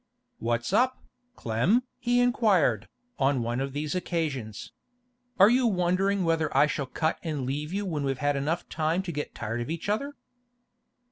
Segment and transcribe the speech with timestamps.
[0.39, 0.97] 'What's up,
[1.35, 2.87] Clem?' he inquired,
[3.19, 4.71] on one of these occasions.
[5.37, 9.11] 'Are you wondering whether I shall cut and leave you when we've had time to
[9.11, 10.15] get tired of each other?